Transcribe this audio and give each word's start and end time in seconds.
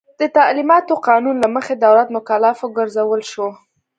د 0.19 0.21
تعلیماتو 0.37 1.01
قانون 1.07 1.35
له 1.43 1.49
مخې 1.55 1.73
دولت 1.75 2.07
مکلف 2.17 2.57
وګرځول 2.61 3.21
شو. 3.31 3.47